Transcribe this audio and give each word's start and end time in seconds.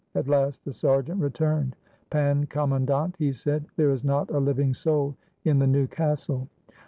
At 0.15 0.27
last 0.27 0.65
the 0.65 0.73
sergeant 0.73 1.21
returned. 1.21 1.75
"Pan 2.09 2.47
Commandant," 2.47 3.13
he 3.19 3.31
said, 3.31 3.65
"there 3.75 3.91
is 3.91 4.03
not 4.03 4.31
a 4.31 4.39
living 4.39 4.73
soul 4.73 5.15
in 5.45 5.59
the 5.59 5.67
new 5.67 5.85
castle." 5.85 6.47